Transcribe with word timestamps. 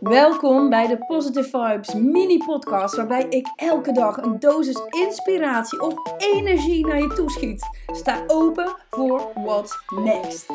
Welkom 0.00 0.70
bij 0.70 0.86
de 0.86 0.98
Positive 1.06 1.48
Vibes 1.48 1.94
mini 1.94 2.38
podcast 2.38 2.96
waarbij 2.96 3.26
ik 3.28 3.46
elke 3.56 3.92
dag 3.92 4.16
een 4.16 4.38
dosis 4.38 4.80
inspiratie 4.90 5.80
of 5.80 5.94
energie 6.18 6.86
naar 6.86 7.00
je 7.00 7.12
toeschiet. 7.14 7.68
Sta 7.86 8.24
open 8.26 8.76
voor 8.90 9.30
what's 9.34 9.78
next. 10.04 10.46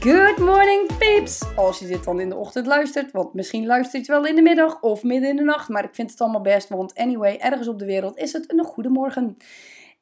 Good 0.00 0.38
morning 0.38 0.96
peeps! 0.98 1.42
Als 1.56 1.78
je 1.78 1.86
dit 1.86 2.04
dan 2.04 2.20
in 2.20 2.28
de 2.28 2.36
ochtend 2.36 2.66
luistert, 2.66 3.12
want 3.12 3.34
misschien 3.34 3.66
luistert 3.66 4.06
je 4.06 4.12
wel 4.12 4.26
in 4.26 4.34
de 4.34 4.42
middag 4.42 4.80
of 4.80 5.02
midden 5.02 5.30
in 5.30 5.36
de 5.36 5.42
nacht, 5.42 5.68
maar 5.68 5.84
ik 5.84 5.94
vind 5.94 6.10
het 6.10 6.20
allemaal 6.20 6.40
best, 6.40 6.68
want 6.68 6.94
anyway, 6.94 7.36
ergens 7.36 7.68
op 7.68 7.78
de 7.78 7.84
wereld 7.84 8.18
is 8.18 8.32
het 8.32 8.52
een 8.52 8.64
goede 8.64 8.88
morgen. 8.88 9.36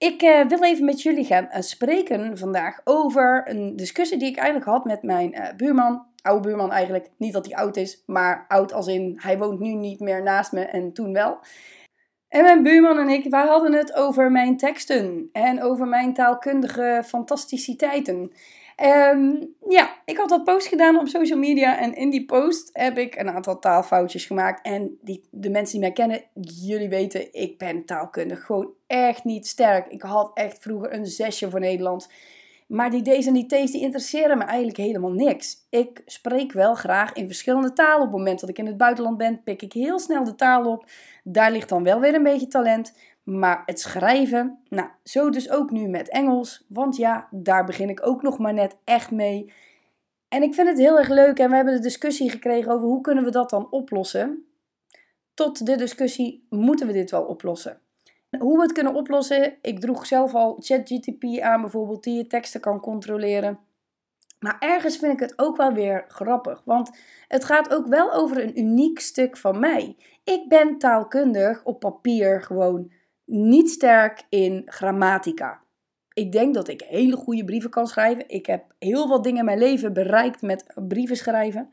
Ik 0.00 0.22
uh, 0.22 0.46
wil 0.46 0.62
even 0.62 0.84
met 0.84 1.02
jullie 1.02 1.24
gaan 1.24 1.44
uh, 1.44 1.60
spreken 1.60 2.38
vandaag 2.38 2.80
over 2.84 3.42
een 3.48 3.76
discussie 3.76 4.18
die 4.18 4.28
ik 4.28 4.36
eigenlijk 4.36 4.70
had 4.70 4.84
met 4.84 5.02
mijn 5.02 5.34
uh, 5.34 5.48
buurman. 5.56 6.06
Oude 6.22 6.48
buurman 6.48 6.72
eigenlijk. 6.72 7.10
Niet 7.16 7.32
dat 7.32 7.46
hij 7.46 7.56
oud 7.56 7.76
is, 7.76 8.02
maar 8.06 8.44
oud 8.48 8.72
als 8.72 8.86
in 8.86 9.18
hij 9.22 9.38
woont 9.38 9.60
nu 9.60 9.74
niet 9.74 10.00
meer 10.00 10.22
naast 10.22 10.52
me 10.52 10.64
en 10.64 10.92
toen 10.92 11.12
wel. 11.12 11.38
En 12.28 12.42
mijn 12.42 12.62
buurman 12.62 12.98
en 12.98 13.08
ik, 13.08 13.30
wij 13.30 13.46
hadden 13.46 13.72
het 13.72 13.94
over 13.94 14.30
mijn 14.30 14.56
teksten 14.56 15.28
en 15.32 15.62
over 15.62 15.86
mijn 15.86 16.14
taalkundige 16.14 17.02
fantasticiteiten. 17.06 18.32
Um, 18.82 19.54
ja, 19.68 19.94
ik 20.04 20.16
had 20.16 20.28
dat 20.28 20.44
post 20.44 20.66
gedaan 20.66 20.98
op 20.98 21.08
social 21.08 21.38
media 21.38 21.78
en 21.78 21.94
in 21.94 22.10
die 22.10 22.24
post 22.24 22.70
heb 22.72 22.98
ik 22.98 23.16
een 23.16 23.30
aantal 23.30 23.58
taalfoutjes 23.58 24.24
gemaakt. 24.24 24.66
En 24.66 24.98
die, 25.02 25.28
de 25.30 25.50
mensen 25.50 25.72
die 25.72 25.80
mij 25.80 25.92
kennen, 25.92 26.22
jullie 26.40 26.88
weten, 26.88 27.34
ik 27.34 27.58
ben 27.58 27.84
taalkundig 27.84 28.44
gewoon 28.44 28.70
echt 28.86 29.24
niet 29.24 29.46
sterk. 29.46 29.86
Ik 29.86 30.02
had 30.02 30.30
echt 30.34 30.58
vroeger 30.58 30.92
een 30.92 31.06
zesje 31.06 31.50
voor 31.50 31.60
Nederlands. 31.60 32.08
Maar 32.66 32.90
die 32.90 33.02
D's 33.02 33.26
en 33.26 33.32
die 33.32 33.46
T's, 33.46 33.70
die 33.70 33.80
interesseren 33.80 34.38
me 34.38 34.44
eigenlijk 34.44 34.78
helemaal 34.78 35.12
niks. 35.12 35.66
Ik 35.70 36.02
spreek 36.06 36.52
wel 36.52 36.74
graag 36.74 37.12
in 37.12 37.26
verschillende 37.26 37.72
talen. 37.72 38.06
Op 38.06 38.12
het 38.12 38.16
moment 38.16 38.40
dat 38.40 38.48
ik 38.48 38.58
in 38.58 38.66
het 38.66 38.76
buitenland 38.76 39.16
ben, 39.16 39.42
pik 39.42 39.62
ik 39.62 39.72
heel 39.72 39.98
snel 39.98 40.24
de 40.24 40.34
taal 40.34 40.64
op. 40.64 40.84
Daar 41.24 41.52
ligt 41.52 41.68
dan 41.68 41.82
wel 41.82 42.00
weer 42.00 42.14
een 42.14 42.22
beetje 42.22 42.48
talent. 42.48 42.92
Maar 43.30 43.62
het 43.66 43.80
schrijven, 43.80 44.58
nou, 44.68 44.88
zo 45.04 45.30
dus 45.30 45.50
ook 45.50 45.70
nu 45.70 45.88
met 45.88 46.08
Engels. 46.08 46.64
Want 46.68 46.96
ja, 46.96 47.28
daar 47.30 47.64
begin 47.64 47.88
ik 47.88 48.06
ook 48.06 48.22
nog 48.22 48.38
maar 48.38 48.54
net 48.54 48.76
echt 48.84 49.10
mee. 49.10 49.52
En 50.28 50.42
ik 50.42 50.54
vind 50.54 50.68
het 50.68 50.78
heel 50.78 50.98
erg 50.98 51.08
leuk 51.08 51.38
en 51.38 51.50
we 51.50 51.56
hebben 51.56 51.74
de 51.74 51.80
discussie 51.80 52.30
gekregen 52.30 52.72
over 52.72 52.86
hoe 52.86 53.00
kunnen 53.00 53.24
we 53.24 53.30
dat 53.30 53.50
dan 53.50 53.70
oplossen. 53.70 54.44
Tot 55.34 55.66
de 55.66 55.76
discussie, 55.76 56.46
moeten 56.48 56.86
we 56.86 56.92
dit 56.92 57.10
wel 57.10 57.22
oplossen? 57.22 57.80
Hoe 58.38 58.56
we 58.56 58.62
het 58.62 58.72
kunnen 58.72 58.94
oplossen, 58.94 59.54
ik 59.62 59.80
droeg 59.80 60.06
zelf 60.06 60.34
al 60.34 60.56
ChatGTP 60.60 61.24
aan 61.40 61.60
bijvoorbeeld, 61.60 62.04
die 62.04 62.16
je 62.16 62.26
teksten 62.26 62.60
kan 62.60 62.80
controleren. 62.80 63.58
Maar 64.38 64.56
ergens 64.58 64.96
vind 64.96 65.12
ik 65.12 65.20
het 65.20 65.38
ook 65.38 65.56
wel 65.56 65.72
weer 65.72 66.04
grappig, 66.08 66.62
want 66.64 66.90
het 67.28 67.44
gaat 67.44 67.74
ook 67.74 67.86
wel 67.86 68.12
over 68.12 68.42
een 68.42 68.58
uniek 68.58 69.00
stuk 69.00 69.36
van 69.36 69.58
mij. 69.58 69.96
Ik 70.24 70.48
ben 70.48 70.78
taalkundig 70.78 71.64
op 71.64 71.80
papier 71.80 72.42
gewoon 72.42 72.98
niet 73.30 73.70
sterk 73.70 74.22
in 74.28 74.62
grammatica. 74.64 75.60
Ik 76.12 76.32
denk 76.32 76.54
dat 76.54 76.68
ik 76.68 76.80
hele 76.80 77.16
goede 77.16 77.44
brieven 77.44 77.70
kan 77.70 77.86
schrijven. 77.86 78.24
Ik 78.26 78.46
heb 78.46 78.64
heel 78.78 79.08
wat 79.08 79.24
dingen 79.24 79.38
in 79.38 79.44
mijn 79.44 79.58
leven 79.58 79.92
bereikt 79.92 80.42
met 80.42 80.64
brieven 80.88 81.16
schrijven. 81.16 81.68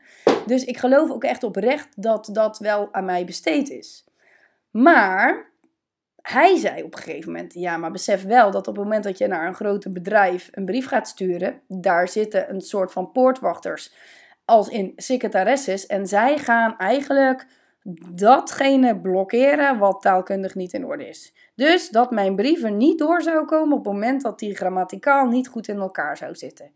Dus 0.46 0.64
ik 0.64 0.78
geloof 0.78 1.10
ook 1.10 1.24
echt 1.24 1.42
oprecht 1.42 1.88
dat 2.02 2.28
dat 2.32 2.58
wel 2.58 2.88
aan 2.92 3.04
mij 3.04 3.24
besteed 3.24 3.70
is. 3.70 4.04
Maar 4.70 5.50
hij 6.22 6.56
zei 6.56 6.82
op 6.82 6.94
een 6.94 7.02
gegeven 7.02 7.32
moment: 7.32 7.54
Ja, 7.54 7.76
maar 7.76 7.90
besef 7.90 8.24
wel 8.24 8.50
dat 8.50 8.68
op 8.68 8.74
het 8.76 8.84
moment 8.84 9.04
dat 9.04 9.18
je 9.18 9.26
naar 9.26 9.46
een 9.46 9.54
grote 9.54 9.90
bedrijf 9.90 10.48
een 10.52 10.64
brief 10.64 10.86
gaat 10.86 11.08
sturen, 11.08 11.60
daar 11.68 12.08
zitten 12.08 12.50
een 12.50 12.60
soort 12.60 12.92
van 12.92 13.12
poortwachters 13.12 13.92
als 14.44 14.68
in 14.68 14.92
secretaresses. 14.96 15.86
En 15.86 16.06
zij 16.06 16.38
gaan 16.38 16.76
eigenlijk 16.76 17.46
datgene 18.12 19.00
blokkeren 19.00 19.78
wat 19.78 20.00
taalkundig 20.00 20.54
niet 20.54 20.72
in 20.72 20.84
orde 20.84 21.08
is. 21.08 21.34
Dus 21.54 21.88
dat 21.88 22.10
mijn 22.10 22.36
brieven 22.36 22.76
niet 22.76 22.98
door 22.98 23.22
zou 23.22 23.44
komen 23.44 23.76
op 23.76 23.84
het 23.84 23.92
moment 23.92 24.22
dat 24.22 24.38
die 24.38 24.54
grammaticaal 24.54 25.26
niet 25.26 25.48
goed 25.48 25.68
in 25.68 25.78
elkaar 25.78 26.16
zou 26.16 26.34
zitten. 26.34 26.70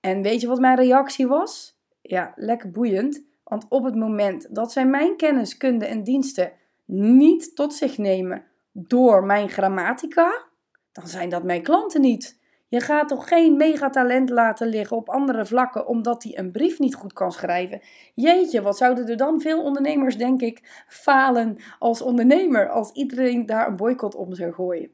En 0.00 0.22
weet 0.22 0.40
je 0.40 0.46
wat 0.46 0.60
mijn 0.60 0.76
reactie 0.76 1.26
was? 1.26 1.78
Ja, 2.02 2.32
lekker 2.36 2.70
boeiend. 2.70 3.22
Want 3.44 3.66
op 3.68 3.84
het 3.84 3.94
moment 3.94 4.54
dat 4.54 4.72
zij 4.72 4.86
mijn 4.86 5.16
kennis, 5.16 5.56
kunde 5.56 5.86
en 5.86 6.04
diensten 6.04 6.52
niet 6.84 7.56
tot 7.56 7.74
zich 7.74 7.98
nemen 7.98 8.44
door 8.72 9.24
mijn 9.24 9.48
grammatica, 9.48 10.44
dan 10.92 11.06
zijn 11.06 11.28
dat 11.28 11.42
mijn 11.42 11.62
klanten 11.62 12.00
niet. 12.00 12.39
Je 12.70 12.80
gaat 12.80 13.08
toch 13.08 13.28
geen 13.28 13.56
megatalent 13.56 14.30
laten 14.30 14.66
liggen 14.66 14.96
op 14.96 15.08
andere 15.08 15.46
vlakken 15.46 15.86
omdat 15.86 16.22
hij 16.22 16.38
een 16.38 16.50
brief 16.50 16.78
niet 16.78 16.94
goed 16.94 17.12
kan 17.12 17.32
schrijven? 17.32 17.80
Jeetje, 18.14 18.62
wat 18.62 18.76
zouden 18.76 19.08
er 19.08 19.16
dan 19.16 19.40
veel 19.40 19.62
ondernemers, 19.62 20.16
denk 20.16 20.40
ik, 20.40 20.84
falen 20.88 21.56
als 21.78 22.02
ondernemer 22.02 22.68
als 22.68 22.92
iedereen 22.92 23.46
daar 23.46 23.68
een 23.68 23.76
boycott 23.76 24.14
om 24.14 24.34
zou 24.34 24.52
gooien? 24.52 24.90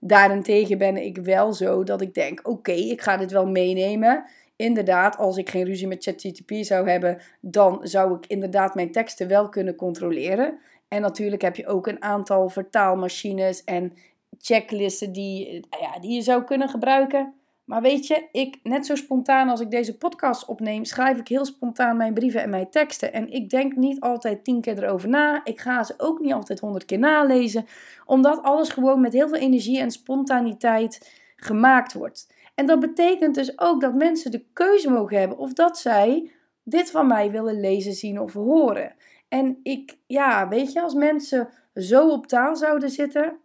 Daarentegen 0.00 0.78
ben 0.78 0.96
ik 0.96 1.16
wel 1.16 1.52
zo 1.52 1.84
dat 1.84 2.00
ik 2.00 2.14
denk: 2.14 2.40
oké, 2.48 2.72
ik 2.72 3.00
ga 3.00 3.16
dit 3.16 3.30
wel 3.30 3.46
meenemen. 3.46 4.24
Inderdaad, 4.56 5.16
als 5.16 5.36
ik 5.36 5.50
geen 5.50 5.64
ruzie 5.64 5.86
met 5.86 6.02
ChatGTP 6.02 6.52
zou 6.52 6.88
hebben, 6.88 7.20
dan 7.40 7.78
zou 7.82 8.16
ik 8.16 8.26
inderdaad 8.26 8.74
mijn 8.74 8.92
teksten 8.92 9.28
wel 9.28 9.48
kunnen 9.48 9.74
controleren. 9.74 10.58
En 10.88 11.00
natuurlijk 11.00 11.42
heb 11.42 11.56
je 11.56 11.66
ook 11.66 11.86
een 11.86 12.02
aantal 12.02 12.48
vertaalmachines 12.48 13.64
en 13.64 13.92
checklisten 14.38 15.12
die, 15.12 15.66
ja, 15.80 15.98
die 16.00 16.14
je 16.14 16.22
zou 16.22 16.44
kunnen 16.44 16.68
gebruiken. 16.68 17.34
Maar 17.64 17.82
weet 17.82 18.06
je, 18.06 18.28
ik, 18.32 18.58
net 18.62 18.86
zo 18.86 18.94
spontaan 18.94 19.48
als 19.48 19.60
ik 19.60 19.70
deze 19.70 19.96
podcast 19.96 20.46
opneem, 20.46 20.84
schrijf 20.84 21.18
ik 21.18 21.28
heel 21.28 21.44
spontaan 21.44 21.96
mijn 21.96 22.14
brieven 22.14 22.42
en 22.42 22.50
mijn 22.50 22.70
teksten. 22.70 23.12
En 23.12 23.28
ik 23.32 23.50
denk 23.50 23.76
niet 23.76 24.00
altijd 24.00 24.44
tien 24.44 24.60
keer 24.60 24.82
erover 24.82 25.08
na. 25.08 25.40
Ik 25.44 25.60
ga 25.60 25.82
ze 25.82 25.94
ook 25.96 26.20
niet 26.20 26.32
altijd 26.32 26.60
honderd 26.60 26.84
keer 26.84 26.98
nalezen. 26.98 27.66
Omdat 28.06 28.42
alles 28.42 28.68
gewoon 28.68 29.00
met 29.00 29.12
heel 29.12 29.28
veel 29.28 29.38
energie 29.38 29.80
en 29.80 29.90
spontaniteit 29.90 31.20
gemaakt 31.36 31.92
wordt. 31.92 32.34
En 32.54 32.66
dat 32.66 32.80
betekent 32.80 33.34
dus 33.34 33.58
ook 33.58 33.80
dat 33.80 33.94
mensen 33.94 34.30
de 34.30 34.44
keuze 34.52 34.90
mogen 34.90 35.18
hebben 35.18 35.38
of 35.38 35.52
dat 35.52 35.78
zij 35.78 36.30
dit 36.62 36.90
van 36.90 37.06
mij 37.06 37.30
willen 37.30 37.60
lezen, 37.60 37.92
zien 37.92 38.20
of 38.20 38.32
horen. 38.32 38.94
En 39.28 39.58
ik, 39.62 39.98
ja, 40.06 40.48
weet 40.48 40.72
je, 40.72 40.82
als 40.82 40.94
mensen 40.94 41.48
zo 41.74 42.08
op 42.08 42.26
taal 42.26 42.56
zouden 42.56 42.90
zitten, 42.90 43.36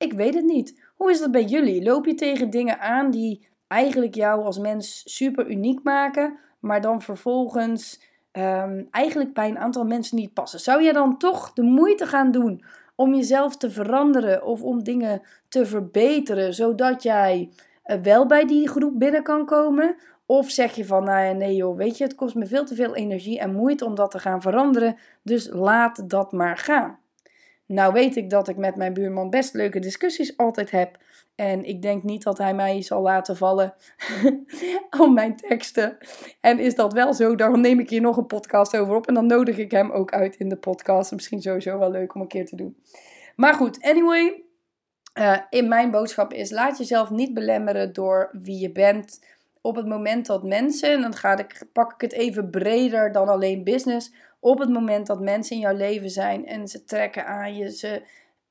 ik 0.00 0.12
weet 0.12 0.34
het 0.34 0.44
niet. 0.44 0.82
Hoe 0.96 1.10
is 1.10 1.20
dat 1.20 1.30
bij 1.30 1.44
jullie? 1.44 1.82
Loop 1.82 2.06
je 2.06 2.14
tegen 2.14 2.50
dingen 2.50 2.80
aan 2.80 3.10
die 3.10 3.48
eigenlijk 3.66 4.14
jou 4.14 4.44
als 4.44 4.58
mens 4.58 5.02
super 5.04 5.50
uniek 5.50 5.82
maken, 5.82 6.38
maar 6.60 6.80
dan 6.80 7.02
vervolgens 7.02 8.02
um, 8.32 8.88
eigenlijk 8.90 9.34
bij 9.34 9.48
een 9.48 9.58
aantal 9.58 9.84
mensen 9.84 10.16
niet 10.16 10.32
passen? 10.32 10.60
Zou 10.60 10.82
je 10.82 10.92
dan 10.92 11.18
toch 11.18 11.52
de 11.52 11.62
moeite 11.62 12.06
gaan 12.06 12.30
doen 12.30 12.64
om 12.94 13.14
jezelf 13.14 13.56
te 13.56 13.70
veranderen 13.70 14.44
of 14.44 14.62
om 14.62 14.82
dingen 14.82 15.22
te 15.48 15.66
verbeteren, 15.66 16.54
zodat 16.54 17.02
jij 17.02 17.50
eh, 17.82 18.00
wel 18.00 18.26
bij 18.26 18.46
die 18.46 18.68
groep 18.68 18.98
binnen 18.98 19.22
kan 19.22 19.44
komen? 19.44 19.96
Of 20.26 20.50
zeg 20.50 20.74
je 20.74 20.84
van, 20.84 21.04
nou 21.04 21.24
ja, 21.24 21.32
nee 21.32 21.54
joh, 21.54 21.76
weet 21.76 21.98
je, 21.98 22.04
het 22.04 22.14
kost 22.14 22.34
me 22.34 22.46
veel 22.46 22.64
te 22.64 22.74
veel 22.74 22.94
energie 22.94 23.38
en 23.38 23.54
moeite 23.54 23.84
om 23.84 23.94
dat 23.94 24.10
te 24.10 24.18
gaan 24.18 24.42
veranderen, 24.42 24.96
dus 25.22 25.48
laat 25.52 26.10
dat 26.10 26.32
maar 26.32 26.58
gaan. 26.58 26.98
Nou 27.70 27.92
weet 27.92 28.16
ik 28.16 28.30
dat 28.30 28.48
ik 28.48 28.56
met 28.56 28.76
mijn 28.76 28.92
buurman 28.92 29.30
best 29.30 29.54
leuke 29.54 29.78
discussies 29.78 30.36
altijd 30.36 30.70
heb. 30.70 30.98
En 31.34 31.64
ik 31.64 31.82
denk 31.82 32.02
niet 32.02 32.22
dat 32.22 32.38
hij 32.38 32.54
mij 32.54 32.82
zal 32.82 33.02
laten 33.02 33.36
vallen 33.36 33.74
om 35.00 35.14
mijn 35.14 35.36
teksten. 35.36 35.96
En 36.40 36.58
is 36.58 36.74
dat 36.74 36.92
wel 36.92 37.14
zo, 37.14 37.34
dan 37.34 37.60
neem 37.60 37.80
ik 37.80 37.90
hier 37.90 38.00
nog 38.00 38.16
een 38.16 38.26
podcast 38.26 38.76
over 38.76 38.94
op. 38.94 39.06
En 39.06 39.14
dan 39.14 39.26
nodig 39.26 39.58
ik 39.58 39.70
hem 39.70 39.90
ook 39.90 40.12
uit 40.12 40.36
in 40.36 40.48
de 40.48 40.56
podcast. 40.56 41.12
Misschien 41.12 41.42
sowieso 41.42 41.78
wel 41.78 41.90
leuk 41.90 42.14
om 42.14 42.20
een 42.20 42.28
keer 42.28 42.46
te 42.46 42.56
doen. 42.56 42.76
Maar 43.36 43.54
goed, 43.54 43.82
anyway. 43.82 44.42
Uh, 45.18 45.38
in 45.50 45.68
mijn 45.68 45.90
boodschap 45.90 46.32
is: 46.32 46.50
laat 46.50 46.78
jezelf 46.78 47.10
niet 47.10 47.34
belemmeren 47.34 47.92
door 47.92 48.34
wie 48.42 48.58
je 48.58 48.72
bent. 48.72 49.20
Op 49.60 49.76
het 49.76 49.86
moment 49.86 50.26
dat 50.26 50.42
mensen, 50.42 50.92
en 50.92 51.00
dan 51.00 51.14
ga 51.14 51.38
ik, 51.38 51.66
pak 51.72 51.92
ik 51.92 52.00
het 52.00 52.12
even 52.12 52.50
breder 52.50 53.12
dan 53.12 53.28
alleen 53.28 53.64
business 53.64 54.12
op 54.40 54.58
het 54.58 54.68
moment 54.68 55.06
dat 55.06 55.20
mensen 55.20 55.56
in 55.56 55.62
jouw 55.62 55.76
leven 55.76 56.10
zijn 56.10 56.46
en 56.46 56.68
ze 56.68 56.84
trekken 56.84 57.26
aan 57.26 57.56
je, 57.56 57.70
ze 57.70 58.02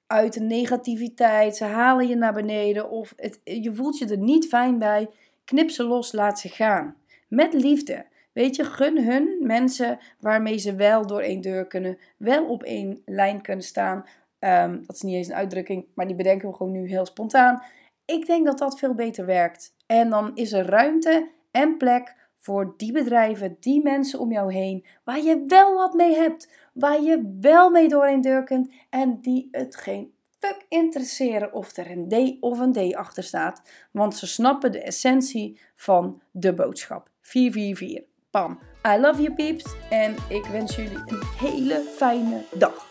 uit 0.08 0.34
de 0.34 0.40
negativiteit, 0.40 1.56
ze 1.56 1.64
halen 1.64 2.08
je 2.08 2.16
naar 2.16 2.34
beneden 2.34 2.90
of 2.90 3.14
het, 3.16 3.40
je 3.44 3.74
voelt 3.74 3.98
je 3.98 4.06
er 4.06 4.18
niet 4.18 4.48
fijn 4.48 4.80
bij, 4.80 5.10
knip 5.46 5.70
ze 5.70 5.84
los, 5.84 6.12
laat 6.12 6.40
ze 6.40 6.50
gaan. 6.50 6.96
Met 7.28 7.54
liefde. 7.54 8.06
Weet 8.32 8.56
je, 8.56 8.64
gun 8.64 9.04
hun 9.04 9.38
mensen 9.42 10.00
waarmee 10.20 10.58
ze 10.58 10.76
wel 10.76 11.08
door 11.08 11.22
één 11.22 11.42
deur 11.42 11.68
kunnen, 11.68 11.98
wel 12.18 12.46
op 12.46 12.64
één 12.64 13.02
lijn 13.06 13.42
kunnen 13.42 13.66
staan. 13.66 14.06
Ehm, 14.40 14.78
dat 14.86 14.96
is 14.96 15.02
niet 15.02 15.16
eens 15.16 15.28
een 15.28 15.36
uitdrukking, 15.36 15.86
maar 15.94 16.08
die 16.08 16.16
bedenken 16.16 16.50
we 16.50 16.56
gewoon 16.56 16.72
nu 16.72 16.88
heel 16.88 17.06
spontaan. 17.06 17.64
Ik 18.10 18.26
denk 18.26 18.46
dat 18.46 18.58
dat 18.58 18.80
veel 18.80 18.94
beter 18.94 19.26
werkt. 19.26 19.76
En 19.86 20.10
dan 20.10 20.32
is 20.36 20.54
er 20.54 20.66
ruimte 20.66 21.32
en 21.52 21.78
plek 21.78 22.16
voor 22.38 22.74
die 22.78 22.92
bedrijven, 22.92 23.58
die 23.60 23.84
mensen 23.84 24.20
om 24.20 24.32
jou 24.32 24.54
heen, 24.54 24.86
waar 25.04 25.22
je 25.22 25.44
wel 25.48 25.76
wat 25.76 25.94
mee 25.94 26.16
hebt, 26.16 26.52
waar 26.74 27.02
je 27.02 27.38
wel 27.42 27.70
mee 27.70 27.88
doorheen 27.88 28.22
deur 28.22 28.44
kunt 28.44 28.72
en 28.90 29.22
die 29.22 29.48
het 29.52 29.76
geen 29.76 30.14
fuck 30.40 30.66
interesseren 30.70 31.54
of 31.54 31.78
er 31.78 31.92
een 31.92 32.08
D 32.08 32.44
of 32.44 32.60
een 32.60 32.74
D 32.74 32.96
achter 32.96 33.24
staat, 33.24 33.62
want 33.92 34.16
ze 34.16 34.28
snappen 34.28 34.72
de 34.72 34.82
essentie 34.82 35.60
van 35.76 36.22
de 36.32 36.54
boodschap. 36.54 37.10
444. 37.22 38.08
Pam. 38.30 38.60
I 38.88 39.00
love 39.00 39.22
you 39.22 39.34
peeps 39.34 39.76
en 39.90 40.16
ik 40.30 40.46
wens 40.46 40.76
jullie 40.76 40.98
een 41.06 41.24
hele 41.40 41.82
fijne 41.96 42.44
dag. 42.54 42.88